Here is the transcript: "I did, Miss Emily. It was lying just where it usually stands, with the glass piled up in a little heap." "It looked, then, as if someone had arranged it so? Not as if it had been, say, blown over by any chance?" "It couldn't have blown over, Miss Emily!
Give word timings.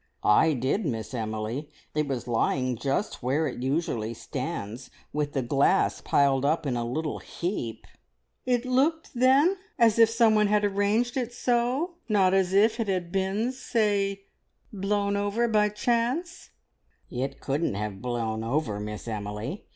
"I 0.23 0.53
did, 0.53 0.83
Miss 0.83 1.13
Emily. 1.13 1.69
It 1.93 2.07
was 2.07 2.27
lying 2.27 2.75
just 2.75 3.21
where 3.21 3.45
it 3.45 3.61
usually 3.61 4.15
stands, 4.15 4.89
with 5.13 5.33
the 5.33 5.43
glass 5.43 6.01
piled 6.03 6.43
up 6.43 6.65
in 6.65 6.75
a 6.75 6.83
little 6.83 7.19
heap." 7.19 7.85
"It 8.43 8.65
looked, 8.65 9.11
then, 9.13 9.57
as 9.77 9.99
if 9.99 10.09
someone 10.09 10.47
had 10.47 10.65
arranged 10.65 11.17
it 11.17 11.31
so? 11.33 11.97
Not 12.09 12.33
as 12.33 12.51
if 12.51 12.79
it 12.79 12.87
had 12.87 13.11
been, 13.11 13.51
say, 13.51 14.23
blown 14.73 15.15
over 15.15 15.47
by 15.47 15.65
any 15.65 15.75
chance?" 15.75 16.49
"It 17.11 17.39
couldn't 17.39 17.75
have 17.75 18.01
blown 18.01 18.43
over, 18.43 18.79
Miss 18.79 19.07
Emily! 19.07 19.67